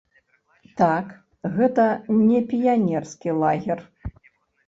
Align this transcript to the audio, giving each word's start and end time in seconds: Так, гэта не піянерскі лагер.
Так, 0.79 1.11
гэта 1.57 1.85
не 2.31 2.41
піянерскі 2.53 3.35
лагер. 3.43 3.79